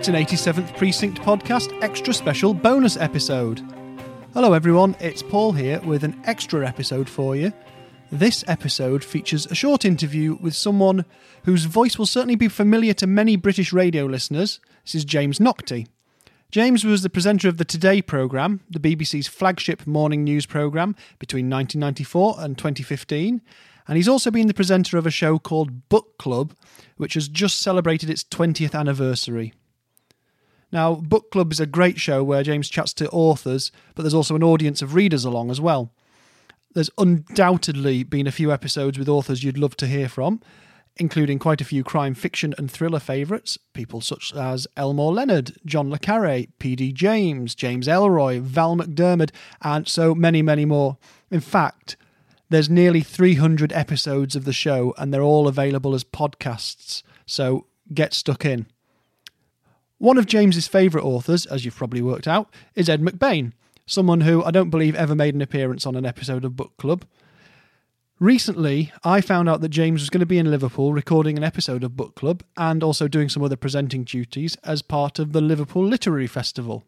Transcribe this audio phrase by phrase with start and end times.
[0.00, 3.60] It's an 87th Precinct podcast extra special bonus episode.
[4.32, 7.52] Hello, everyone, it's Paul here with an extra episode for you.
[8.10, 11.04] This episode features a short interview with someone
[11.44, 14.58] whose voice will certainly be familiar to many British radio listeners.
[14.86, 15.86] This is James Naughtie.
[16.50, 21.50] James was the presenter of the Today programme, the BBC's flagship morning news programme between
[21.50, 23.42] 1994 and 2015,
[23.86, 26.54] and he's also been the presenter of a show called Book Club,
[26.96, 29.52] which has just celebrated its 20th anniversary.
[30.72, 34.36] Now, Book Club is a great show where James chats to authors, but there's also
[34.36, 35.92] an audience of readers along as well.
[36.72, 40.40] There's undoubtedly been a few episodes with authors you'd love to hear from,
[40.96, 45.90] including quite a few crime fiction and thriller favourites, people such as Elmore Leonard, John
[45.90, 46.92] Le Carre, P.D.
[46.92, 49.30] James, James Ellroy, Val McDermid,
[49.62, 50.98] and so many, many more.
[51.30, 51.96] In fact,
[52.50, 58.14] there's nearly 300 episodes of the show, and they're all available as podcasts, so get
[58.14, 58.66] stuck in.
[60.00, 63.52] One of James's favourite authors, as you've probably worked out, is Ed McBain,
[63.84, 67.04] someone who I don't believe ever made an appearance on an episode of Book Club.
[68.18, 71.84] Recently, I found out that James was going to be in Liverpool recording an episode
[71.84, 75.84] of Book Club and also doing some other presenting duties as part of the Liverpool
[75.84, 76.82] Literary Festival.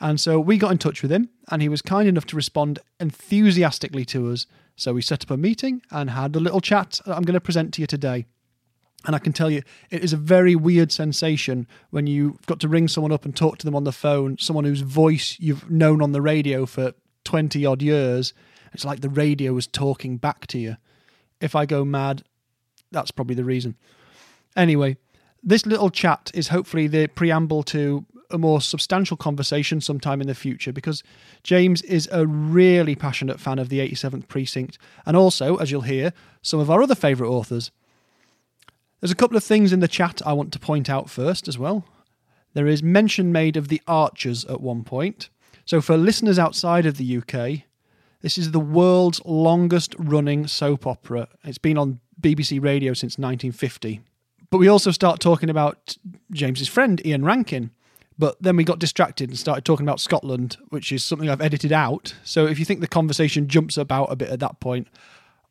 [0.00, 2.78] And so we got in touch with him, and he was kind enough to respond
[2.98, 7.14] enthusiastically to us so we set up a meeting and had a little chat that
[7.14, 8.24] I'm going to present to you today.
[9.04, 12.68] And I can tell you, it is a very weird sensation when you've got to
[12.68, 16.00] ring someone up and talk to them on the phone, someone whose voice you've known
[16.00, 16.92] on the radio for
[17.24, 18.32] 20 odd years.
[18.72, 20.76] It's like the radio was talking back to you.
[21.40, 22.22] If I go mad,
[22.92, 23.76] that's probably the reason.
[24.56, 24.96] Anyway,
[25.42, 30.34] this little chat is hopefully the preamble to a more substantial conversation sometime in the
[30.34, 31.02] future because
[31.42, 36.12] James is a really passionate fan of the 87th Precinct and also, as you'll hear,
[36.40, 37.70] some of our other favourite authors.
[39.02, 41.58] There's a couple of things in the chat I want to point out first as
[41.58, 41.84] well.
[42.54, 45.28] There is mention made of the Archers at one point.
[45.64, 47.64] So, for listeners outside of the UK,
[48.20, 51.26] this is the world's longest running soap opera.
[51.42, 54.02] It's been on BBC Radio since 1950.
[54.50, 55.96] But we also start talking about
[56.30, 57.72] James's friend Ian Rankin,
[58.16, 61.72] but then we got distracted and started talking about Scotland, which is something I've edited
[61.72, 62.14] out.
[62.22, 64.86] So if you think the conversation jumps about a bit at that point,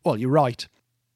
[0.06, 0.66] well, you're right.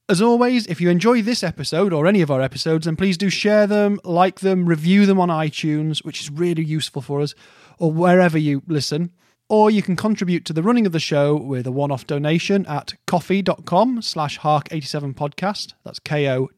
[0.08, 3.32] As always, if you enjoy this episode or any of our episodes, then please do
[3.32, 7.34] share them, like them, review them on iTunes, which is really useful for us,
[7.80, 9.10] or wherever you listen.
[9.50, 12.94] Or you can contribute to the running of the show with a one-off donation at
[13.08, 15.74] ko-fi.com slash hark87podcast.
[15.84, 16.50] That's ko-fi.com.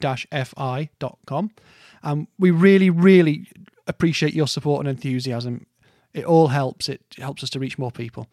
[2.03, 3.50] And we really, really
[3.88, 5.68] appreciate your support and enthusiasm.
[6.14, 6.90] It all helps.
[6.90, 8.28] It helps us to reach more people.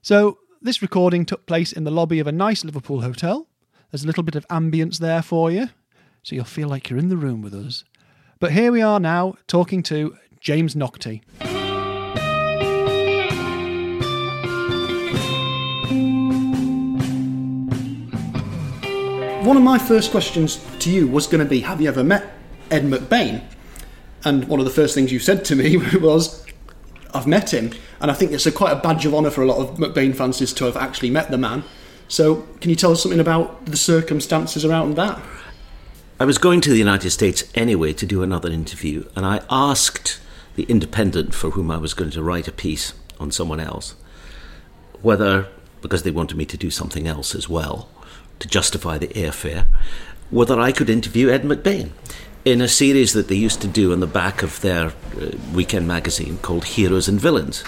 [0.00, 3.47] So, this recording took place in the lobby of a nice Liverpool hotel.
[3.90, 5.70] There's a little bit of ambience there for you,
[6.22, 7.84] so you'll feel like you're in the room with us.
[8.38, 11.22] But here we are now talking to James Naughtie.
[19.42, 22.30] One of my first questions to you was going to be Have you ever met
[22.70, 23.42] Ed McBain?
[24.22, 26.44] And one of the first things you said to me was,
[27.14, 27.72] I've met him.
[28.02, 30.14] And I think it's a quite a badge of honour for a lot of McBain
[30.14, 31.64] fans to have actually met the man.
[32.08, 35.20] So, can you tell us something about the circumstances around that?
[36.18, 40.18] I was going to the United States anyway to do another interview, and I asked
[40.56, 43.94] the Independent for whom I was going to write a piece on someone else
[45.02, 45.48] whether,
[45.82, 47.88] because they wanted me to do something else as well
[48.38, 49.66] to justify the airfare,
[50.30, 51.90] whether I could interview Ed McBain
[52.44, 54.92] in a series that they used to do on the back of their uh,
[55.52, 57.64] weekend magazine called Heroes and Villains.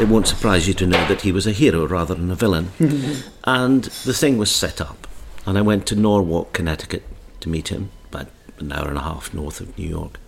[0.00, 2.70] It won't surprise you to know that he was a hero rather than a villain.
[3.44, 5.06] and the thing was set up.
[5.46, 7.04] And I went to Norwalk, Connecticut
[7.40, 10.18] to meet him, about an hour and a half north of New York.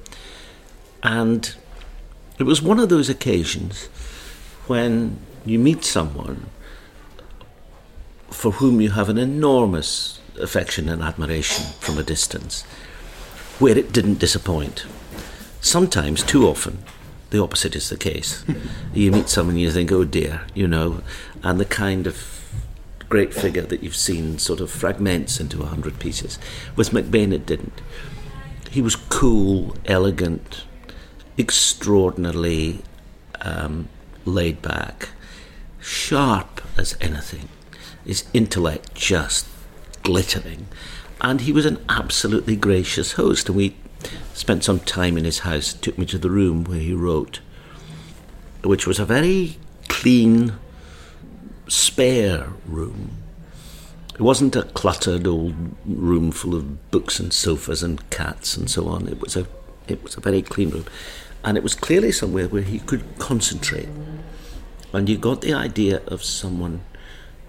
[1.03, 1.55] And
[2.39, 3.87] it was one of those occasions
[4.69, 6.47] when you meet someone
[8.31, 12.63] for whom you have an enormous affection and admiration from a distance
[13.59, 14.87] where it didn't disappoint.
[15.61, 16.85] Sometimes, too often,
[17.31, 18.45] the opposite is the case.
[18.95, 21.03] you meet someone and you think, oh dear, you know,
[21.43, 22.43] and the kind of
[23.09, 26.39] great figure that you've seen sort of fragments into a hundred pieces.
[26.75, 27.81] With McBain, it didn't.
[28.71, 30.65] He was cool, elegant,
[31.39, 32.83] extraordinarily
[33.41, 33.89] um,
[34.25, 35.11] laid back,
[35.81, 37.49] sharp as anything.
[38.05, 39.47] His intellect just
[40.03, 40.69] glittering
[41.21, 43.49] and he was an absolutely gracious host.
[43.49, 43.77] And we
[44.35, 45.73] spent some time in his house.
[45.73, 47.41] Took me to the room where he wrote,
[48.63, 49.59] which was a very
[49.89, 50.55] clean,
[51.69, 53.19] spare room.
[54.15, 55.55] It wasn't a cluttered old
[55.85, 59.09] room full of books and sofas and cats and so on.
[59.09, 59.47] It was a
[59.89, 60.87] It was a very clean room.
[61.45, 63.89] And it was clearly somewhere where he could concentrate.
[64.93, 66.81] And you got the idea of someone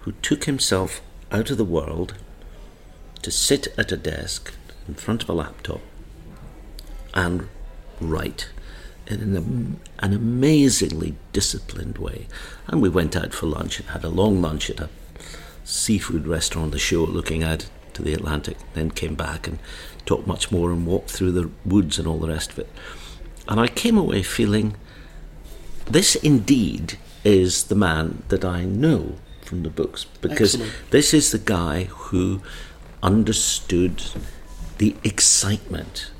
[0.00, 1.00] who took himself
[1.32, 2.14] out of the world
[3.22, 4.52] to sit at a desk
[4.86, 5.80] in front of a laptop
[7.18, 7.48] and
[8.00, 8.48] write
[9.08, 12.28] in an, an amazingly disciplined way.
[12.68, 14.88] And we went out for lunch and had a long lunch at a
[15.64, 19.58] seafood restaurant on the shore looking out to the Atlantic, then came back and
[20.06, 22.70] talked much more and walked through the woods and all the rest of it.
[23.48, 24.76] And I came away feeling
[25.86, 30.90] this indeed is the man that I know from the books because Excellent.
[30.90, 32.42] this is the guy who
[33.02, 34.04] understood
[34.76, 36.10] the excitement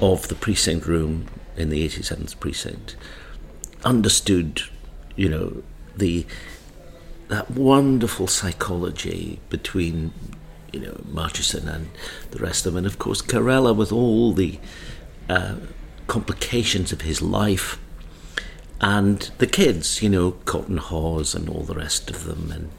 [0.00, 1.26] of the precinct room
[1.56, 2.96] in the 87th precinct,
[3.84, 4.62] understood,
[5.16, 5.62] you know,
[5.96, 6.26] the
[7.28, 10.12] that wonderful psychology between,
[10.72, 11.88] you know, Murchison and
[12.32, 14.58] the rest of them, and of course Carella with all the
[15.28, 15.56] uh,
[16.06, 17.78] complications of his life.
[18.80, 22.70] And the kids, you know, Cotton Hawes and all the rest of them, and,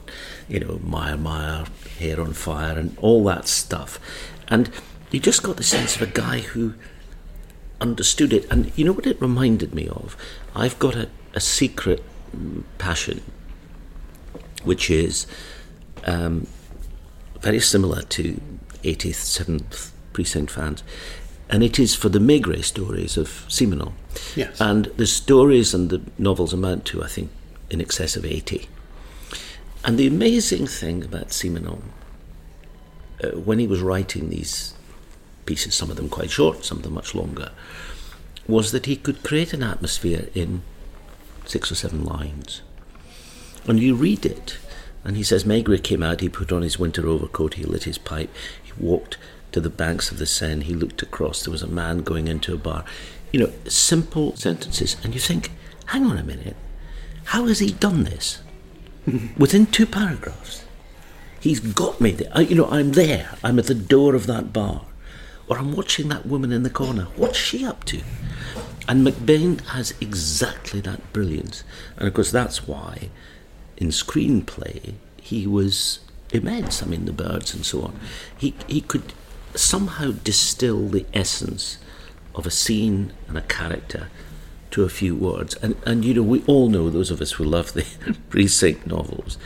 [0.48, 1.64] you know, Meyer Meyer,
[1.98, 3.98] Hair on Fire, and all that stuff.
[4.46, 4.70] And
[5.16, 6.74] you just got the sense of a guy who
[7.80, 8.46] understood it.
[8.50, 10.14] And you know what it reminded me of?
[10.54, 12.04] I've got a, a secret
[12.76, 13.22] passion,
[14.62, 15.26] which is
[16.04, 16.46] um,
[17.40, 18.38] very similar to
[18.82, 20.82] 87th Precinct fans,
[21.48, 23.94] and it is for the Maigret stories of Simenon.
[24.34, 24.60] Yes.
[24.60, 27.30] And the stories and the novels amount to, I think,
[27.70, 28.68] in excess of 80.
[29.82, 31.80] And the amazing thing about Simenon,
[33.24, 34.74] uh, when he was writing these
[35.46, 37.50] pieces, some of them quite short, some of them much longer,
[38.46, 40.62] was that he could create an atmosphere in
[41.44, 42.62] six or seven lines.
[43.66, 44.58] And you read it,
[45.04, 47.98] and he says Maigret came out, he put on his winter overcoat, he lit his
[47.98, 48.30] pipe,
[48.62, 49.16] he walked
[49.52, 52.54] to the banks of the Seine, he looked across, there was a man going into
[52.54, 52.84] a bar.
[53.32, 55.50] You know, simple sentences, and you think,
[55.86, 56.56] hang on a minute,
[57.26, 58.40] how has he done this?
[59.36, 60.64] Within two paragraphs.
[61.40, 62.30] He's got me there.
[62.32, 63.36] I, you know, I'm there.
[63.44, 64.82] I'm at the door of that bar.
[65.48, 67.04] Or I'm watching that woman in the corner.
[67.16, 68.02] What's she up to?
[68.88, 71.64] And McBain has exactly that brilliance.
[71.96, 73.10] And of course, that's why
[73.76, 76.00] in screenplay he was
[76.32, 76.82] immense.
[76.82, 77.98] I mean, the birds and so on.
[78.36, 79.12] He, he could
[79.54, 81.78] somehow distill the essence
[82.34, 84.08] of a scene and a character
[84.70, 85.54] to a few words.
[85.56, 87.86] And, and you know, we all know, those of us who love the
[88.30, 89.38] precinct novels,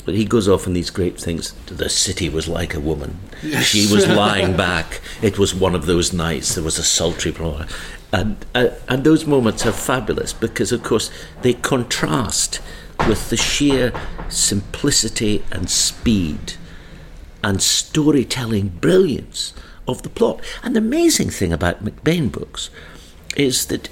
[0.00, 1.52] but he goes off on these great things.
[1.66, 3.18] The city was like a woman.
[3.62, 5.00] She was lying back.
[5.22, 6.54] It was one of those nights.
[6.54, 7.66] There was a sultry roar.
[8.12, 11.10] And, uh, and those moments are fabulous because, of course,
[11.42, 12.60] they contrast
[13.06, 13.92] with the sheer
[14.28, 16.54] simplicity and speed
[17.42, 19.54] and storytelling brilliance
[19.86, 20.40] of the plot.
[20.62, 22.70] And the amazing thing about McBain books
[23.36, 23.88] is that,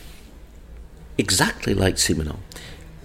[1.16, 2.38] exactly like Simenon,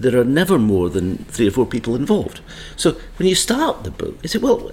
[0.04, 2.42] there are never more than three or four people involved.
[2.76, 4.72] So when you start the book, you say, well,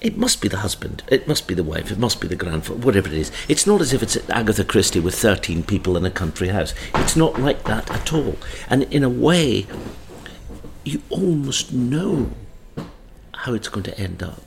[0.00, 2.80] it must be the husband, it must be the wife, it must be the grandfather,
[2.80, 3.30] whatever it is.
[3.48, 6.72] It's not as if it's Agatha Christie with 13 people in a country house.
[6.94, 8.36] It's not like that at all.
[8.68, 9.66] And in a way,
[10.84, 12.30] you almost know
[13.34, 14.42] how it's going to end up,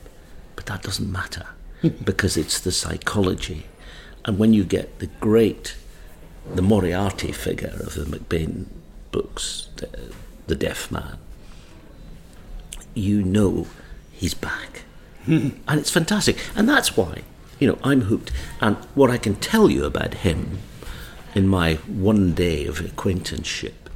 [0.56, 1.46] but that doesn't matter
[2.04, 3.66] because it's the psychology.
[4.24, 5.76] And when you get the great,
[6.52, 8.66] the Moriarty figure of the McBain
[9.14, 9.88] books, the,
[10.48, 11.18] the deaf man,
[12.94, 13.68] you know
[14.10, 14.82] he's back.
[15.24, 15.50] Hmm.
[15.68, 16.36] and it's fantastic.
[16.56, 17.22] And that's why,
[17.60, 18.32] you know, I'm hooked.
[18.60, 20.58] And what I can tell you about him
[21.32, 23.88] in my one day of acquaintanceship,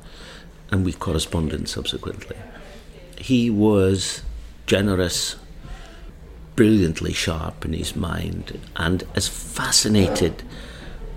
[0.70, 2.36] and we corresponded subsequently,
[3.18, 4.22] he was
[4.66, 5.34] generous,
[6.54, 10.44] brilliantly sharp in his mind, and as fascinated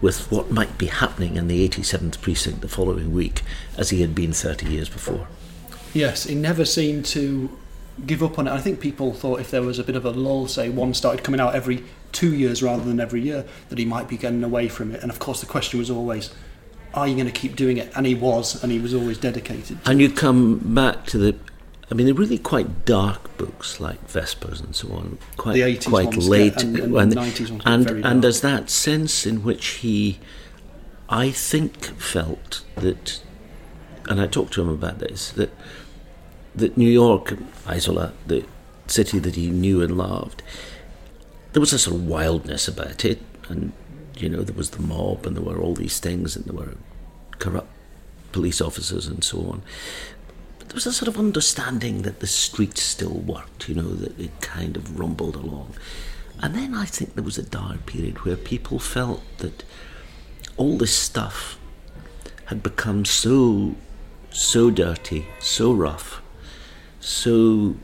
[0.01, 3.43] with what might be happening in the 87th precinct the following week
[3.77, 5.27] as he had been 30 years before.
[5.93, 7.55] Yes, he never seemed to
[8.05, 8.51] give up on it.
[8.51, 11.23] I think people thought if there was a bit of a lull, say one started
[11.23, 14.67] coming out every two years rather than every year, that he might be getting away
[14.67, 15.01] from it.
[15.01, 16.33] And of course, the question was always,
[16.93, 17.91] are you going to keep doing it?
[17.95, 19.77] And he was, and he was always dedicated.
[19.85, 21.35] And you come back to the,
[21.91, 25.87] I mean, they're really quite dark books like Vespers and so on, quite The 80s
[25.89, 29.43] quite ones, late, yeah, and- and and 90s ones and, and there's that sense in
[29.43, 30.19] which he,
[31.09, 33.21] I think, felt that,
[34.09, 35.51] and I talked to him about this that
[36.55, 38.43] that New York, Isola, the
[38.87, 40.43] city that he knew and loved,
[41.53, 43.19] there was a sort of wildness about it,
[43.49, 43.71] and
[44.17, 46.75] you know there was the mob, and there were all these things, and there were
[47.39, 47.69] corrupt
[48.31, 49.61] police officers and so on.
[50.71, 54.39] There was a sort of understanding that the streets still worked, you know, that it
[54.39, 55.75] kind of rumbled along.
[56.39, 59.65] And then I think there was a dark period where people felt that
[60.55, 61.59] all this stuff
[62.45, 63.75] had become so,
[64.29, 66.21] so dirty, so rough,
[67.01, 67.75] so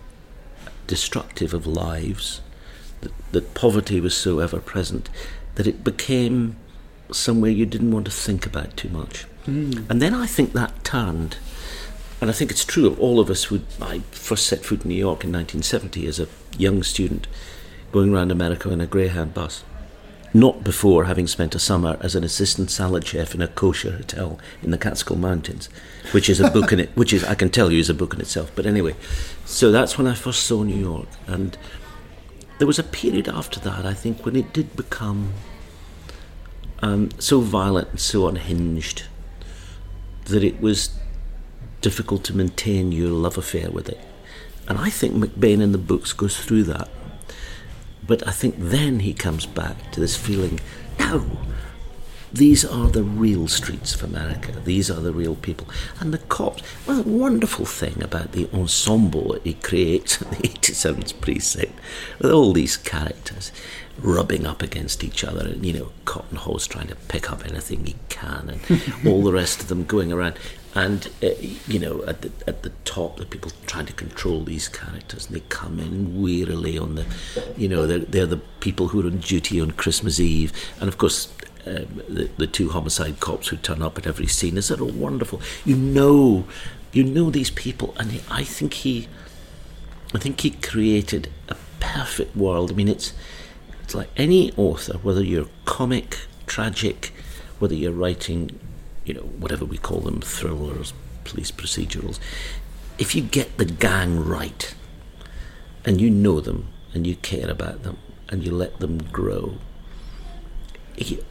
[0.88, 2.39] destructive of lives,
[3.01, 5.10] that, that poverty was so ever present,
[5.56, 6.56] that it became
[7.12, 9.25] somewhere you didn't want to think about too much.
[9.46, 9.89] Mm.
[9.89, 11.36] And then I think that turned,
[12.20, 13.46] and I think it's true of all of us.
[13.46, 17.28] Who, I first set foot in New York in 1970 as a young student,
[17.92, 19.64] going around America in a Greyhound bus.
[20.34, 24.40] Not before having spent a summer as an assistant salad chef in a kosher hotel
[24.62, 25.70] in the Catskill Mountains,
[26.12, 26.90] which is a book in it.
[26.96, 28.52] Which is, I can tell you, is a book in itself.
[28.56, 28.96] But anyway,
[29.46, 31.58] so that's when I first saw New York, and
[32.58, 33.86] there was a period after that.
[33.86, 35.34] I think when it did become
[36.82, 39.04] um, so violent and so unhinged
[40.26, 40.90] that it was
[41.82, 44.00] difficult to maintain your love affair with it.
[44.68, 46.90] And I think McBain in the books goes through that.
[48.06, 50.60] But I think then he comes back to this feeling
[51.00, 51.26] no,
[52.34, 54.52] these are the real streets of America.
[54.52, 55.68] These are the real people.
[56.00, 60.36] And the cops, well, the wonderful thing about the ensemble that he creates in the
[60.50, 61.74] 87th precinct,
[62.20, 63.52] with all these characters
[64.00, 67.86] rubbing up against each other, and, you know, Cotton Hawes trying to pick up anything
[67.86, 70.38] he can, and all the rest of them going around.
[70.75, 71.30] And, uh,
[71.68, 75.36] you know, at the, at the top, the people trying to control these characters, and
[75.36, 77.06] they come in wearily on the,
[77.58, 80.54] you know, they're, they're the people who are on duty on Christmas Eve.
[80.80, 81.34] And of course,
[81.66, 84.88] um, the, the two homicide cops who turn up at every scene is that all
[84.88, 85.42] wonderful.
[85.66, 86.46] You know,
[86.94, 89.08] you know these people, and he, I think he,
[90.13, 92.72] I think he created a perfect world.
[92.72, 93.13] I mean, it's
[93.88, 97.13] it's like any author, whether you're comic, tragic,
[97.58, 98.60] whether you're writing,
[99.06, 100.91] you know, whatever we call them, thrillers,
[101.24, 102.20] police procedurals.
[102.98, 104.75] If you get the gang right,
[105.86, 109.53] and you know them, and you care about them, and you let them grow,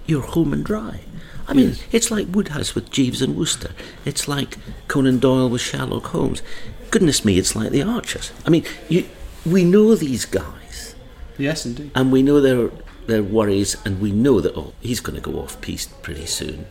[0.07, 1.01] you're home and dry.
[1.47, 1.85] I mean, yes.
[1.93, 3.73] it's like Wodehouse with Jeeves and Wooster.
[4.07, 4.57] It's like
[4.89, 6.41] Conan Doyle with Sherlock Holmes.
[6.91, 8.33] Goodness me, it's like the Archers.
[8.47, 9.07] I mean, you,
[9.45, 10.66] we know these guys.
[11.39, 11.91] Yes, indeed.
[11.95, 12.71] And we know their
[13.07, 16.67] their worries, and we know that oh, he's going to go off piste pretty soon,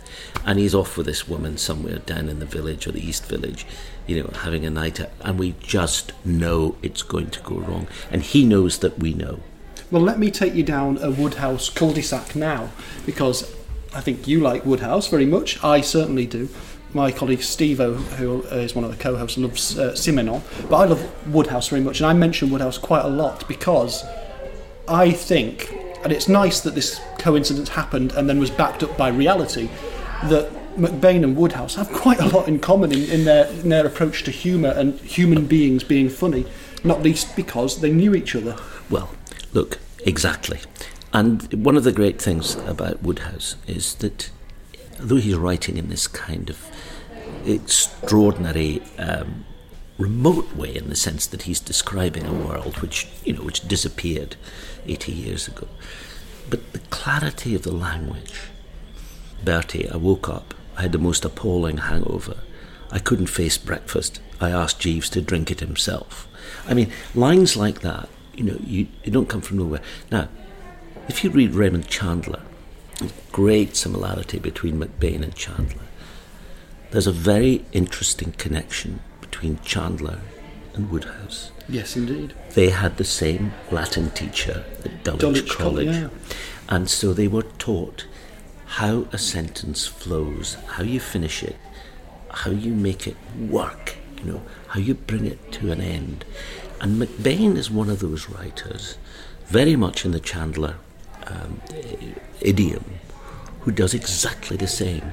[0.46, 3.66] and he's off with this woman somewhere down in the village or the East Village,
[4.06, 7.88] you know, having a night out, and we just know it's going to go wrong,
[8.12, 9.40] and he knows that we know.
[9.92, 12.70] Well, let me take you down a Wodehouse cul-de-sac now,
[13.06, 13.56] because
[13.94, 15.64] I think you like Wodehouse very much.
[15.64, 16.50] I certainly do.
[16.94, 21.00] My colleague Steve, who is one of the co-hosts, loves uh, Simenon, but I love
[21.28, 24.04] Wodehouse very much, and I mention Wodehouse quite a lot because
[24.88, 25.72] I think,
[26.04, 29.70] and it's nice that this coincidence happened and then was backed up by reality,
[30.26, 33.86] that McBain and Wodehouse have quite a lot in common in, in, their, in their
[33.86, 36.46] approach to humour and human beings being funny,
[36.84, 38.58] not least because they knew each other.
[38.90, 39.10] Well,
[39.56, 40.60] Look, exactly.
[41.14, 44.30] And one of the great things about Wodehouse is that
[45.00, 46.60] though he's writing in this kind of
[47.46, 49.46] extraordinary, um,
[49.98, 54.36] remote way, in the sense that he's describing a world which you know which disappeared
[54.88, 55.68] eighty years ago,
[56.50, 58.34] but the clarity of the language.
[59.44, 60.54] Bertie, I woke up.
[60.78, 62.38] I had the most appalling hangover.
[62.92, 64.20] I couldn't face breakfast.
[64.42, 66.28] I asked Jeeves to drink it himself.
[66.68, 69.82] I mean, lines like that you know, you, you don't come from nowhere.
[70.12, 70.28] Now,
[71.08, 72.42] if you read Raymond Chandler,
[73.32, 75.84] great similarity between McBain and Chandler.
[76.92, 79.02] There's a very interesting connection
[79.36, 80.20] between Chandler
[80.76, 81.52] and Wodehouse.
[81.68, 82.34] Yes, indeed.
[82.54, 85.88] They had the same Latin teacher at Dulwich, Dulwich College.
[85.88, 86.10] yeah.
[86.70, 88.06] And so they were taught
[88.66, 91.58] how a sentence flows, how you finish it,
[92.30, 96.24] how you make it work, you know, how you bring it to an end.
[96.80, 98.98] And McBain is one of those writers,
[99.48, 100.76] very much in the Chandler
[101.28, 101.60] um,
[102.40, 102.86] idiom,
[103.62, 105.12] who does exactly the same.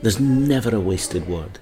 [0.00, 1.58] There's never a wasted word.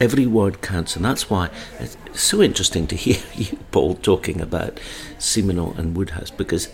[0.00, 4.80] Every word counts, and that's why it's so interesting to hear you, Paul, talking about
[5.18, 6.68] Simenon and Wodehouse because,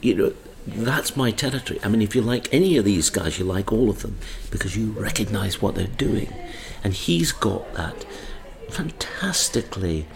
[0.00, 0.32] you know,
[0.66, 1.80] that's my territory.
[1.82, 4.18] I mean, if you like any of these guys, you like all of them
[4.50, 6.32] because you recognize what they're doing.
[6.84, 8.04] And he's got that
[8.70, 10.06] fantastically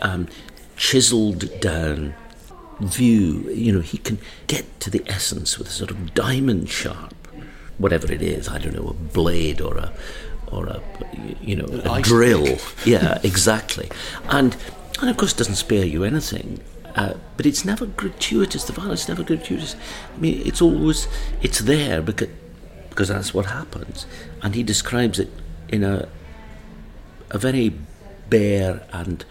[0.00, 0.28] um,
[0.76, 2.14] chiseled down
[2.80, 3.50] view.
[3.50, 7.14] You know, he can get to the essence with a sort of diamond sharp,
[7.78, 8.48] whatever it is.
[8.48, 9.92] I don't know, a blade or a
[10.54, 10.80] or a
[11.40, 12.58] you know a drill.
[12.84, 13.90] yeah, exactly.
[14.28, 14.56] And
[15.00, 16.60] and of course, doesn't spare you anything.
[16.94, 18.64] Uh, but it's never gratuitous.
[18.64, 19.74] The violence is never gratuitous.
[20.14, 21.08] I mean, it's always
[21.42, 22.28] it's there because
[22.90, 24.06] because that's what happens.
[24.42, 25.30] And he describes it
[25.68, 26.08] in a
[27.30, 27.72] a very
[28.30, 29.24] bare and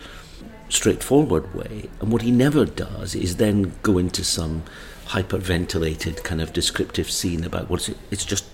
[0.69, 1.89] straightforward way.
[2.01, 4.63] And what he never does is then go into some
[5.07, 7.97] hyperventilated kind of descriptive scene about what's it.
[8.11, 8.45] It's just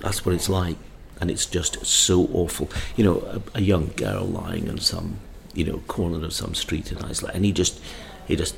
[0.00, 0.76] That's what it's like,
[1.20, 2.68] and it's just so awful.
[2.96, 3.20] You know,
[3.54, 5.18] a, a young girl lying in some,
[5.54, 7.80] you know, corner of some street in Isola, and he just,
[8.26, 8.54] he just,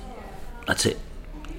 [0.66, 0.98] that's it.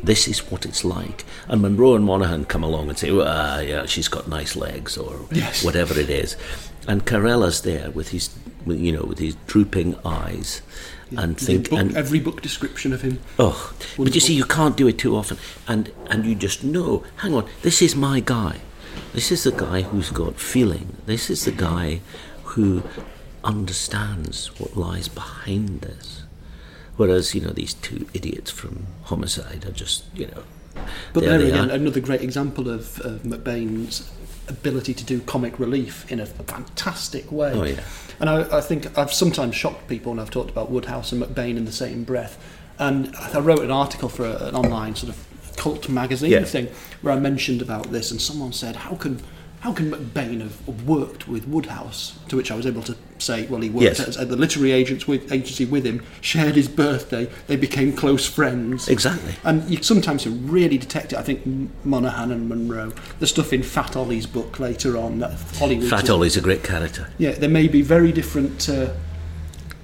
[0.03, 1.24] This is what it's like.
[1.48, 5.27] And Munro and Monaghan come along and say, "Ah, yeah, she's got nice legs," or
[5.31, 5.63] Yes.
[5.63, 6.36] whatever it is,
[6.88, 8.29] and Carella's there with his,
[8.67, 10.62] you know, with his drooping eyes,
[11.15, 13.19] and The think book- and every book description of him.
[13.39, 15.38] Oh, but you see, you can't do it too often,
[15.69, 17.03] and and you just know.
[17.17, 18.60] Hang on, this is my guy.
[19.14, 20.98] This is the guy who's got feeling.
[21.06, 22.02] This is the guy
[22.44, 22.84] who
[23.44, 26.24] understands what lies behind this.
[26.96, 30.44] Whereas you know these two idiots from Homicide are just you know.
[31.14, 31.76] But there there again, are.
[31.76, 34.12] another great example of, of McBain's
[34.48, 37.54] ability to do comic relief in a fantastic way.
[37.54, 37.84] Oh, yeah.
[38.20, 41.58] And I, I think I've sometimes shocked people when I've talked about Wodehouse and McBain
[41.58, 42.44] in the same breath.
[42.80, 46.43] And I wrote an article for a, an online sort of cult magazine Yeah.
[46.43, 46.67] thing
[47.01, 49.19] where I mentioned about this, and someone said, "How can
[49.62, 53.62] how can McBain have worked with Wodehouse?" To which I was able to say, "Well,
[53.62, 54.00] he worked Yes.
[54.01, 58.25] at, at the literary agents with, agency with him, shared his birthday, they became close
[58.25, 59.36] friends." Exactly.
[59.45, 61.17] And you sometimes you really detect it.
[61.19, 61.41] I think
[61.86, 65.88] Monaghan and Monroe, the stuff in Fat Ollie's book later on, that Hollywood.
[65.89, 67.07] Fat Ollie's a great character.
[67.17, 68.88] Yeah, there may be very different uh,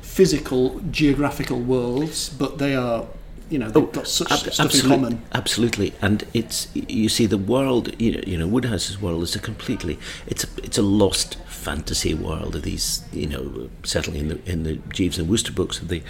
[0.02, 3.06] physical, geographical worlds, but they are,
[3.50, 5.22] you know, they've oh, got such Oh, Ab- stuff in common.
[5.34, 8.00] Absolutely, and it's you see the world.
[8.00, 9.98] You know, you know, Wodehouse's world is a completely.
[10.28, 13.04] It's a it's a lost fantasy world of these.
[13.12, 16.04] You know, certainly in the in the Jeeves and Wooster books of the,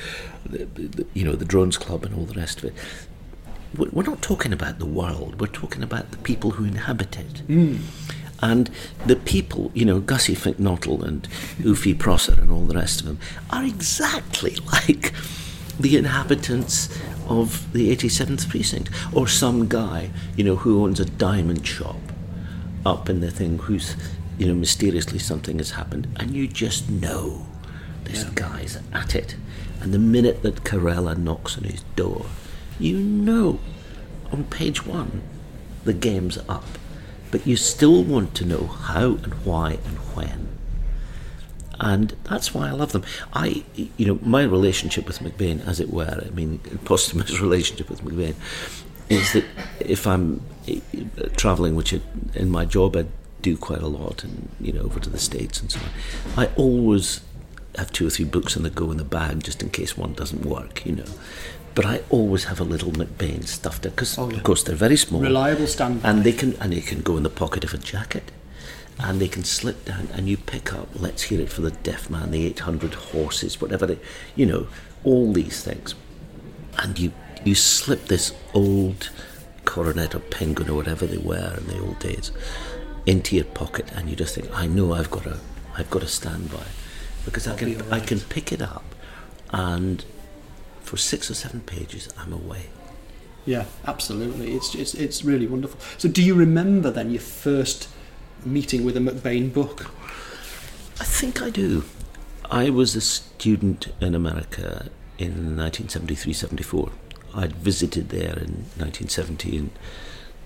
[0.46, 2.74] the, the you know the Drones Club and all the rest of it.
[3.78, 5.40] We're not talking about the world.
[5.40, 7.40] We're talking about the people who inhabit it.
[7.46, 7.78] Hmm.
[8.42, 8.70] And
[9.06, 11.28] the people, you know, Gussie McNaughtle and
[11.60, 13.20] Oofy Prosser and all the rest of them,
[13.52, 15.14] are exactly like
[15.80, 16.90] the inhabitants
[17.28, 21.98] of the 87th precinct, or some guy, you know, who owns a diamond shop
[22.86, 23.96] up in the thing, who's,
[24.38, 27.46] you know, mysteriously something has happened, and you just know
[28.04, 29.36] this guy's at it.
[29.82, 32.26] And the minute that Carella knocks on his door,
[32.80, 33.60] you know
[34.32, 35.22] on page one
[35.84, 36.66] the game's up.
[37.32, 40.59] But you still want to know how and why and when
[41.80, 43.04] and that's why I love them.
[43.34, 48.04] I, you know, my relationship with McBain, as it were, I mean, posthumous relationship with
[48.04, 48.36] McBain,
[49.10, 49.46] is that
[49.80, 50.80] if I'm eh,
[51.36, 51.94] travelling, which
[52.36, 53.06] in my job I
[53.42, 56.50] do quite a lot, and you know, over to the states and so on, I
[56.56, 57.22] always
[57.78, 60.14] have two or three books on the go in the bag just in case one
[60.14, 61.06] doesn't work, you know.
[61.76, 64.38] But I always have a little McBain stuffed in because, Oh, yeah.
[64.38, 66.10] of course, they're very small, Reliable standby.
[66.10, 68.32] and they can and they can go in the pocket of a jacket
[69.00, 72.10] and they can slip down and you pick up let's hear it for the deaf
[72.10, 73.98] man the 800 horses whatever they
[74.36, 74.68] you know
[75.04, 75.96] all these things
[76.80, 77.12] and you
[77.46, 79.10] you slip this old
[79.66, 82.32] coronet or penguin or whatever they were in the old days
[83.06, 85.40] into your pocket and you just think i know i've got a
[85.78, 86.66] i've got a standby
[87.26, 88.84] because i can be all i can pick it up
[89.52, 90.04] and
[90.82, 92.64] for six or seven pages i'm away
[93.46, 94.54] Yeah, absolutely.
[94.54, 95.80] It's, it's it's really wonderful.
[95.98, 97.88] So, do you remember then your first
[98.46, 99.92] meeting with a McBain book?
[101.00, 101.84] I think I do.
[102.50, 106.92] I was a student in America in 1973-74.
[107.36, 109.70] I'd visited there in 1970 and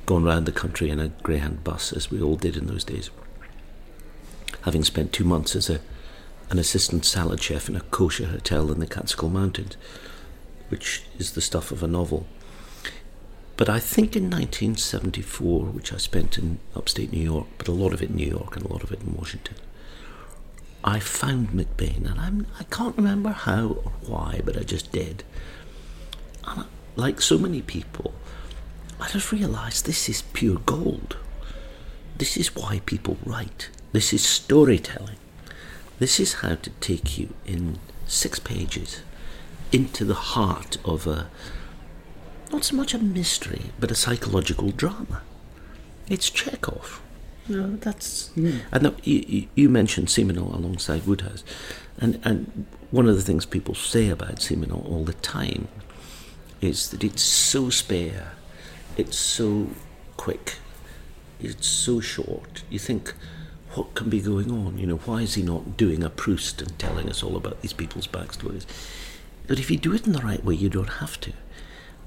[0.05, 3.09] gone round the country in a Greyhound bus, as we all did in those days.
[4.63, 5.79] Having spent two months as a
[6.49, 9.75] an assistant salad chef in a kosher hotel in the Catskill Mountains,
[10.69, 12.27] which is the stuff of a novel.
[13.55, 17.93] But I think in 1974, which I spent in upstate New York, but a lot
[17.93, 19.57] of it in New York and a lot of it in Washington,
[20.83, 25.23] I found McBain, and I'm, I can't remember how or why, but I just did.
[26.45, 28.13] And I, like so many people,
[28.99, 31.17] I just realised this is pure gold.
[32.17, 33.69] This is why people write.
[33.91, 35.17] This is storytelling.
[35.99, 39.01] This is how to take you in six pages
[39.71, 41.29] into the heart of a
[42.53, 45.21] not so much a mystery, but a psychological drama.
[46.07, 47.01] It's Chekhov.
[47.47, 47.61] You hmm.
[47.71, 51.43] know, that's and the, you, you- you mentioned Simenon alongside Wodehouse,
[51.97, 55.67] and and one of the things people say about Simenon all the time
[56.61, 58.33] is that it's so spare,
[58.95, 59.67] it's so
[60.15, 60.57] quick,
[61.41, 62.63] it's so short.
[62.69, 63.13] You think,
[63.73, 64.77] what can be going on?
[64.77, 67.73] You know, why is he not doing a Proust and telling us all about these
[67.73, 68.65] people's backstories?
[69.47, 71.33] But if you do it in the right way, you don't have to.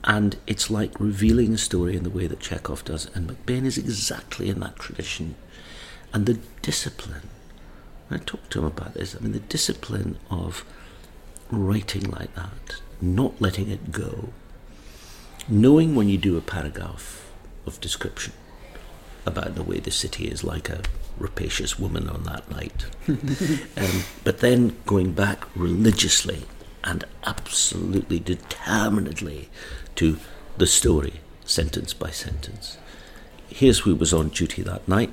[0.04, 3.76] And it's like revealing a story in the way that Chekhov does, and McBain is
[3.76, 5.34] exactly in that tradition.
[6.12, 7.28] And the discipline,
[8.10, 10.64] I talked to him about this, I mean, the discipline of
[11.50, 14.30] writing like that, not letting it go,
[15.48, 17.30] knowing when you do a paragraph
[17.66, 18.32] of description,
[19.24, 20.82] about the way the city is like a
[21.18, 22.86] rapacious woman on that night.
[23.08, 26.44] um, but then going back religiously
[26.86, 29.50] and absolutely determinedly
[29.96, 30.18] to
[30.56, 32.78] the story, sentence by sentence.
[33.48, 35.12] Here's who was on duty that night.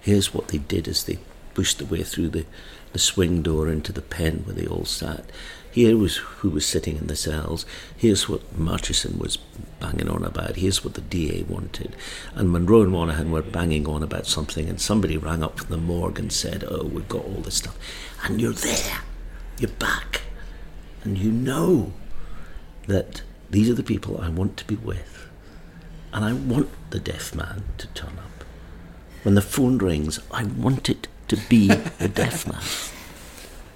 [0.00, 1.18] Here's what they did as they
[1.54, 2.44] pushed their way through the,
[2.92, 5.30] the swing door into the pen where they all sat.
[5.70, 7.64] Here was who was sitting in the cells.
[7.96, 9.36] Here's what Murchison was
[9.78, 10.56] banging on about.
[10.56, 11.94] Here's what the DA wanted.
[12.34, 15.76] And Munro and Monaghan were banging on about something, and somebody rang up from the
[15.76, 17.78] morgue and said, Oh, we've got all this stuff.
[18.24, 19.00] And you're there.
[19.58, 20.22] You're back.
[21.04, 21.92] And you know
[22.86, 25.28] that these are the people I want to be with.
[26.12, 28.44] And I want the deaf man to turn up.
[29.22, 32.62] When the phone rings, I want it to be the deaf man.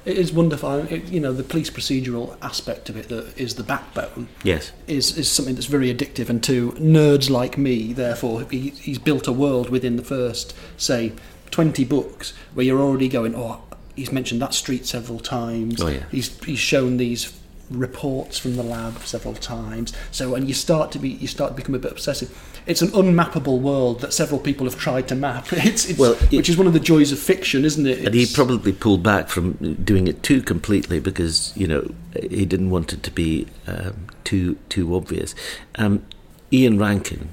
[0.05, 0.81] It is wonderful.
[0.93, 4.29] It, you know, the police procedural aspect of it that is the backbone.
[4.43, 4.73] Yes.
[4.89, 9.29] Is, is something that's very addictive, and to nerds like me, therefore, he, he's built
[9.29, 11.13] a world within the first, say,
[11.53, 13.63] 20 books where you're already going, oh,
[13.97, 15.81] he's mentioned that street several times.
[15.83, 16.05] Oh, yeah.
[16.11, 17.33] He's, he's shown these
[17.71, 19.93] reports from the lab several times.
[20.11, 22.31] So, and you start to be, you start to become a bit obsessive.
[22.67, 25.47] It's an unmappable world that several people have tried to map.
[25.53, 28.05] It's, it's Well, it- which is one of the joys of fiction, isn't it?
[28.05, 29.53] And he probably pulled back from
[29.85, 31.93] doing it too completely because you know
[32.31, 35.35] he didn't want it to be um, too too obvious.
[35.77, 36.05] Um,
[36.53, 37.31] Ian Rankin,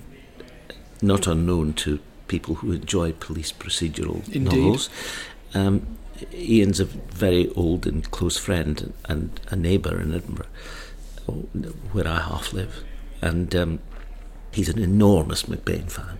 [1.01, 4.43] not unknown to people who enjoy police procedural Indeed.
[4.43, 4.89] novels,
[5.53, 5.85] um,
[6.33, 10.47] Ian's a very old and close friend and a neighbour in Edinburgh,
[11.91, 12.83] where I half live,
[13.21, 13.79] and um,
[14.51, 16.17] he's an enormous McBain fan.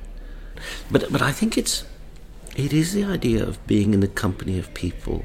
[0.91, 1.85] But but I think it's
[2.55, 5.23] it is the idea of being in the company of people,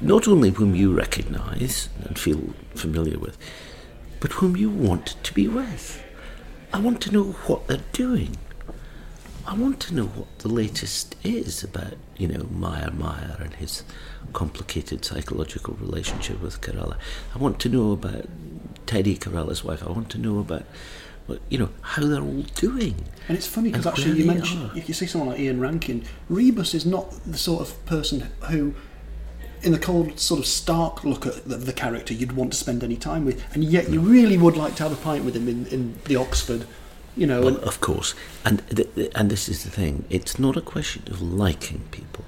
[0.00, 3.38] not only whom you recognise and feel familiar with,
[4.20, 6.02] but whom you want to be with.
[6.72, 8.36] I want to know what they're doing.
[9.46, 13.82] I want to know what the latest is about, you know, Meyer Meyer and his
[14.32, 16.96] complicated psychological relationship with Carella.
[17.34, 18.26] I want to know about
[18.86, 19.82] Teddy Carella's wife.
[19.82, 20.64] I want to know about,
[21.48, 23.04] you know, how they're all doing.
[23.28, 26.04] And it's funny because actually you they mentioned if you see someone like Ian Rankin,
[26.28, 28.74] Rebus is not the sort of person who,
[29.62, 32.84] in the cold sort of stark look at the, the character, you'd want to spend
[32.84, 35.48] any time with, and yet you really would like to have a pint with him
[35.48, 36.66] in, in the Oxford,
[37.16, 37.40] you know.
[37.40, 40.04] Well, and, of course, and th- th- and this is the thing.
[40.10, 42.24] It's not a question of liking people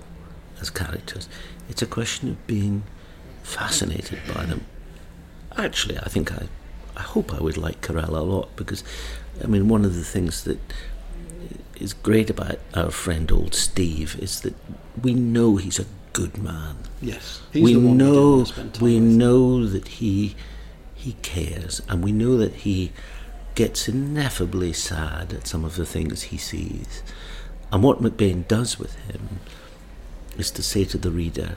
[0.61, 1.29] as characters.
[1.69, 2.85] It's a question of being
[3.43, 4.67] fascinated by them.
[5.57, 6.49] Actually, I think I,
[6.97, 8.85] I hope I would like Carella a lot because,
[9.43, 10.59] I mean, one of the things that
[11.81, 14.55] is great about our friend old Steve is that
[15.03, 20.35] we know he's a good man yes, he's we know time we know that he
[20.95, 22.93] he cares and we know that he
[23.57, 27.03] gets ineffably sad at some of the things he sees
[27.73, 29.41] and what McBain does with him
[30.39, 31.57] is to say to the reader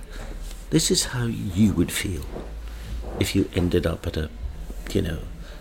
[0.71, 2.25] this is how you would feel
[3.19, 4.29] if you ended up at a
[4.91, 5.19] you know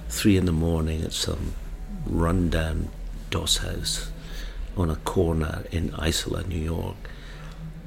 [0.09, 1.53] three in the morning at some
[2.07, 2.89] rundown
[3.31, 4.11] doss house
[4.77, 6.97] on a corner in Isola, New York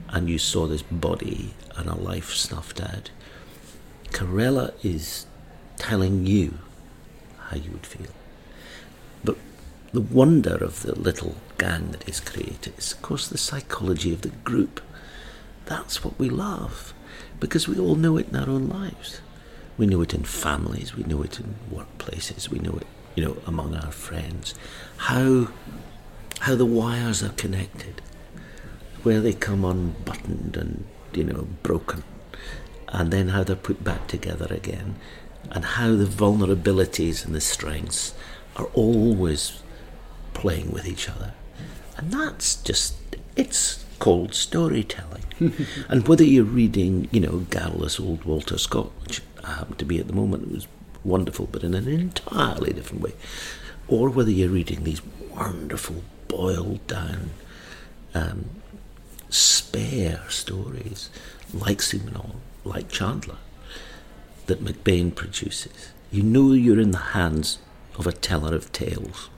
[0.10, 3.12] and you saw this body and a life snuffed out,
[4.10, 5.26] Carella is
[5.78, 6.60] telling you
[7.40, 8.12] how you would feel.
[9.94, 14.22] The wonder of the little gang that is created is, of course, the psychology of
[14.22, 14.82] the group.
[15.66, 16.94] That's what we love
[17.40, 19.22] because we all know it in our own lives.
[19.78, 23.38] We know it in families, we know it in workplaces, we know it, you know,
[23.46, 24.54] among our friends.
[24.98, 25.50] How
[26.42, 28.02] how the wires are connected
[29.04, 32.04] where they come unbuttoned and you know broken
[32.88, 34.96] and then how they're put back together again
[35.52, 38.14] and how the vulnerabilities and the strengths
[38.56, 39.61] are always
[40.42, 41.34] playing with each other
[41.98, 42.96] and that's just
[43.36, 45.24] it's called storytelling
[45.90, 50.00] and whether you're reading you know garrulous old walter scott which i happen to be
[50.00, 50.68] at the moment it was
[51.04, 53.14] wonderful but in an entirely different way
[53.88, 57.30] or whether you're reading these wonderful boiled down
[58.14, 58.46] um,
[59.30, 61.10] spare stories
[61.54, 63.38] like Simenon, like Chandler,
[64.48, 65.92] that McBain produces.
[66.12, 67.60] You know you're in the hands
[67.98, 69.30] of a teller of tales.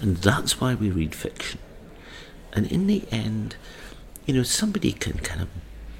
[0.00, 1.60] And that's why we read fiction.
[2.52, 3.56] And in the end,
[4.26, 5.48] you know, somebody can kind of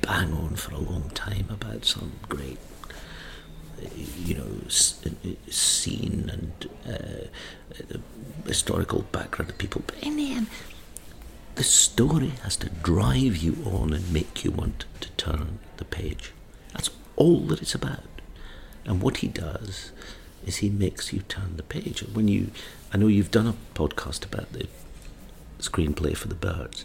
[0.02, 2.58] bang on for a long time about some great,
[3.82, 7.98] uh, you know, uh, scene and uh, uh,
[8.46, 9.82] historical background of people.
[9.86, 10.46] But in the end,
[11.56, 16.32] the story has to drive you on and make you want to turn the page.
[16.72, 18.04] That's all that it's about.
[18.84, 19.90] And what he does
[20.44, 22.02] is he makes you turn the page.
[22.02, 22.50] And when you,
[22.92, 24.68] I know you've done a podcast about the
[25.58, 26.84] screenplay for the birds.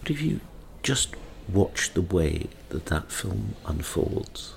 [0.00, 0.40] But if you
[0.82, 1.14] just
[1.48, 4.54] watch the way that that film unfolds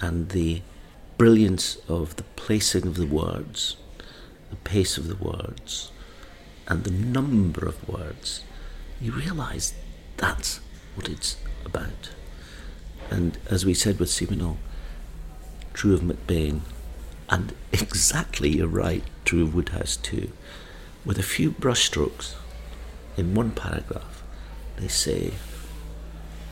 [0.00, 0.62] and the
[1.16, 3.76] brilliance of the placing of the words,
[4.50, 5.90] the pace of the words,
[6.66, 8.44] and the number of words,
[9.00, 9.74] you realize
[10.18, 10.60] that's
[10.94, 12.10] what it's about.
[13.10, 14.58] And as we said with Simenon,
[15.72, 16.60] true of McBain,
[17.28, 20.30] and exactly, you're right, true of Wodehouse too.
[21.04, 22.34] With a few brushstrokes
[23.16, 24.22] in one paragraph,
[24.76, 25.32] they say,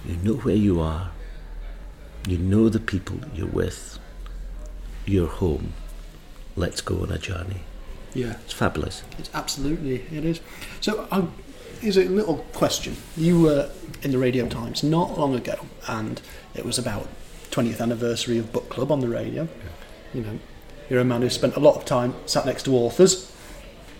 [0.04, 1.10] You know where you are,
[2.26, 3.98] you know the people you're with,
[5.04, 5.72] you're home,
[6.56, 7.60] let's go on a journey.
[8.14, 8.38] Yeah.
[8.44, 9.02] It's fabulous.
[9.18, 10.40] It's absolutely it is.
[10.80, 11.34] So um,
[11.80, 12.96] here's a little question.
[13.16, 13.70] You were
[14.02, 16.20] in the Radio Times not long ago, and
[16.54, 17.08] it was about
[17.50, 19.48] 20th anniversary of book club on the radio.
[20.14, 20.38] You know,
[20.88, 23.32] you're a man who spent a lot of time sat next to authors,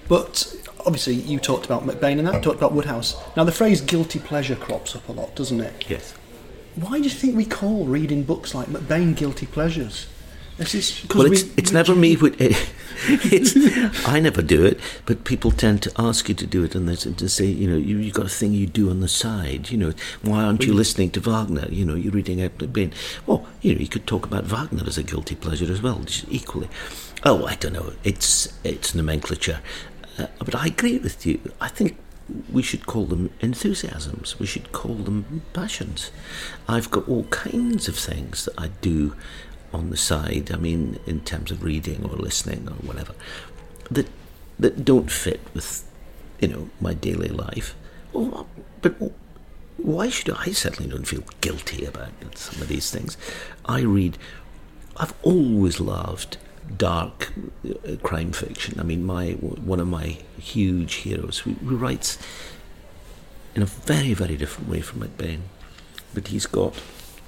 [0.09, 3.17] but obviously you talked about McBain and that talked about Wodehouse.
[3.37, 5.89] Now the phrase guilty pleasure crops up a lot, doesn't it?
[5.89, 6.15] Yes.
[6.77, 10.07] Why do you think we call reading books like McBain guilty pleasures?
[10.59, 12.15] Is Well, we, it's, it's we- never me.
[12.15, 13.55] Who, it's,
[14.09, 16.97] I never do it, but people tend to ask you to do it, and they
[16.97, 19.71] to say, you know, you, you've got a thing you do on the side.
[19.71, 19.93] You know,
[20.23, 21.67] why aren't you listening to Wagner?
[21.69, 22.53] You know, you're reading out.
[23.27, 26.69] Well, you know, you could talk about Wagner as a guilty pleasure as well, equally.
[27.25, 27.93] Oh, I don't know.
[28.03, 29.61] It's it's nomenclature,
[30.19, 31.39] uh, but I agree with you.
[31.61, 31.99] I think
[32.51, 34.39] we should call them enthusiasms.
[34.41, 36.11] We should call them passions.
[36.69, 39.15] I've got all kinds of things that I do
[39.73, 40.51] on the side.
[40.53, 43.15] I mean, in terms of reading or listening or whatever,
[43.91, 44.09] that
[44.59, 45.85] that don't fit with,
[46.41, 47.75] you know, my daily life.
[48.13, 48.47] Well,
[48.83, 48.95] but
[49.77, 50.45] why should I?
[50.47, 53.17] I certainly don't feel guilty about some of these things.
[53.65, 54.19] I read.
[54.97, 56.39] I've always loved
[56.75, 57.33] dark
[57.69, 58.81] uh, crime fiction.
[58.81, 62.19] I mean, my one of my huge heroes who, who writes
[63.55, 65.41] in a very very different way from McBain,
[66.15, 66.75] but he's got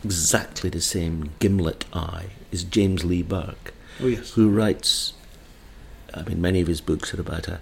[0.04, 4.32] exactly the same gimlet eye as James Lee Burke, Oh yes.
[4.32, 5.12] who writes.
[6.14, 7.61] I mean, many of his books are about a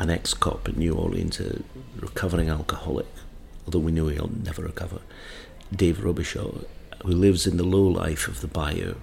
[0.00, 1.60] an ex-cop in New Orleans, a
[1.98, 3.06] recovering alcoholic,
[3.66, 5.00] although we know he'll never recover.
[5.74, 6.64] Dave Robicheaux,
[7.04, 8.94] who lives in the low life of the bayou,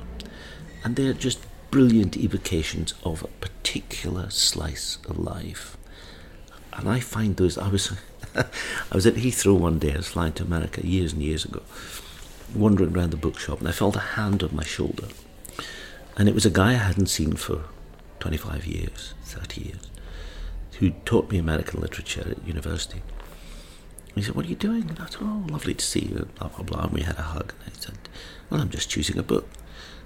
[0.85, 5.75] and they're just brilliant evocations of a particular slice of life.
[6.73, 7.57] And I find those.
[7.57, 7.91] I was,
[8.35, 8.45] I
[8.93, 9.93] was at Heathrow one day.
[9.93, 11.61] I was flying to America years and years ago,
[12.53, 15.07] wandering around the bookshop, and I felt a hand on my shoulder,
[16.17, 17.65] and it was a guy I hadn't seen for
[18.19, 19.89] 25 years, 30 years,
[20.79, 23.01] who taught me American literature at university.
[24.15, 26.47] He said, "What are you doing?" And I said, "Oh, lovely to see you." Blah
[26.47, 26.83] blah blah.
[26.83, 27.53] And we had a hug.
[27.59, 27.97] And I said,
[28.49, 29.47] "Well, I'm just choosing a book."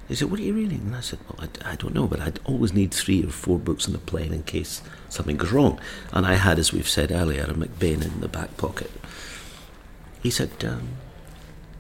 [0.08, 2.20] He said, "What are you reading?" And I said, "Well, I, I don't know, but
[2.20, 5.80] I'd always need three or four books on the plane in case something goes wrong."
[6.12, 8.90] And I had, as we've said earlier, a McBain in the back pocket.
[10.24, 10.90] He said, um,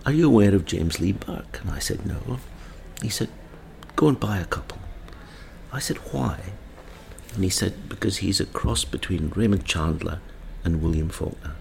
[0.06, 2.40] "Are you aware of James Lee Burke?" And I said, "No."
[3.02, 3.30] He said,
[3.96, 4.80] "Go and buy a couple."
[5.72, 6.54] I said, "Why?"
[7.36, 10.20] And he said, "Because he's a cross between Raymond Chandler
[10.64, 11.56] and William Faulkner."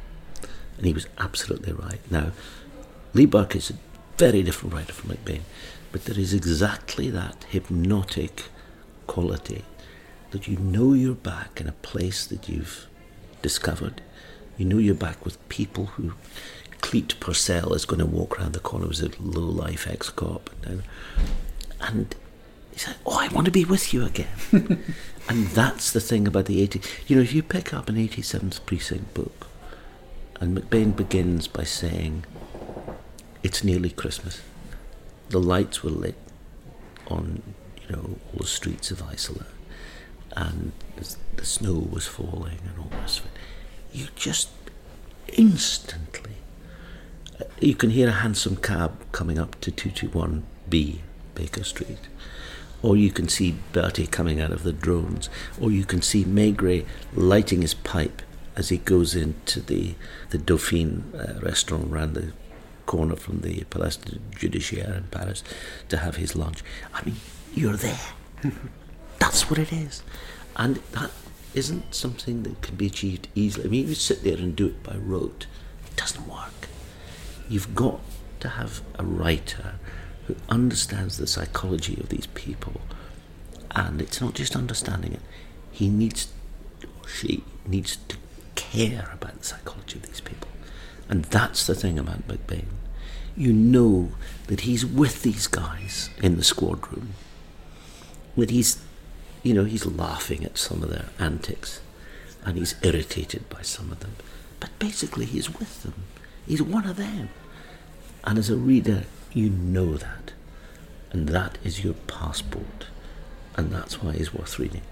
[0.76, 2.00] And he was absolutely right.
[2.10, 2.32] Now,
[3.12, 3.78] Lee Burke is a
[4.16, 5.42] very different writer from McBain,
[5.92, 8.44] but there is exactly that hypnotic
[9.06, 9.64] quality
[10.30, 12.86] that you know you're back in a place that you've
[13.42, 14.02] discovered.
[14.56, 16.12] You know you're back with people who
[16.80, 20.50] Clete Purcel is going to walk around the corner as a low life ex cop.
[20.64, 20.82] And,
[21.80, 22.14] and
[22.72, 24.28] he said, Oh, I want to be with you again.
[25.28, 26.80] and that's the thing about the 80.
[27.06, 29.46] You know, if you pick up an 87th Precinct book,
[30.40, 32.24] and McBain begins by saying,
[33.42, 34.40] It's nearly Christmas.
[35.30, 36.16] The lights were lit
[37.08, 37.42] on,
[37.82, 39.46] you know, all the streets of Isola,
[40.36, 43.32] and the, snow was falling and all the rest of it.
[43.92, 44.50] You just
[45.28, 46.07] instantly, uh,
[47.60, 50.98] you can hear a hansom cab coming up to 221B
[51.34, 52.08] Baker Street.
[52.82, 55.28] Or you can see Bertie coming out of the drones,
[55.60, 58.22] or you can see Maigret lighting his pipe
[58.54, 59.94] as he goes into the
[60.30, 62.32] the Dauphine uh, restaurant around the
[62.86, 65.42] corner from the Palais de Judiciaire in Paris
[65.88, 66.62] to have his lunch.
[66.94, 67.16] I mean,
[67.52, 68.00] you're there.
[69.18, 70.04] That's what it is,
[70.56, 71.10] and that
[71.54, 73.64] isn't something that can be achieved easily.
[73.64, 75.46] I mean, you sit there and do it by rote.
[75.84, 76.68] It doesn't work.
[77.48, 78.00] You've got
[78.40, 79.74] to have a writer
[80.26, 82.80] who understands the psychology of these people,
[83.70, 85.22] and it's not just understanding it.
[85.72, 86.32] He needs,
[86.82, 88.16] or she needs to
[88.54, 90.48] care about the psychology of these people.
[91.08, 92.66] And that's the thing about McBain.
[93.36, 94.10] You know
[94.48, 97.14] that he's with these guys in the squad room,
[98.36, 98.82] that he's,
[99.42, 101.80] you know, he's laughing at some of their antics,
[102.44, 104.16] and he's irritated by some of them.
[104.60, 105.94] But basically, he's with them.
[106.48, 107.28] He's one of them.
[108.24, 110.32] And as a reader, you know that.
[111.12, 112.86] And that is your passport.
[113.56, 114.82] And that's why he's worth reading.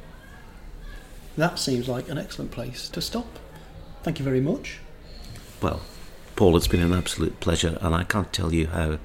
[1.36, 3.38] That seems like an excellent place to stop.
[4.02, 4.80] Thank you very much.
[5.62, 5.80] Well,
[6.36, 8.98] Paul, it's been an absolute pleasure, and I can't tell you how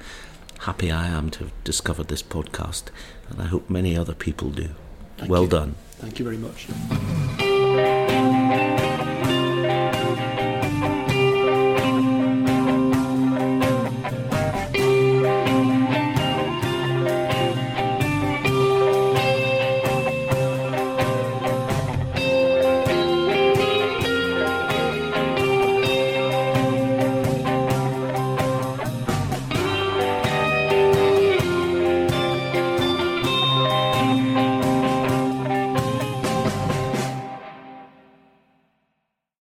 [0.60, 2.84] happy I am to have discovered this podcast,
[3.30, 4.70] and I hope many other people do.
[5.18, 5.50] Thank well you.
[5.50, 5.76] done.
[6.00, 6.68] Thank you very much.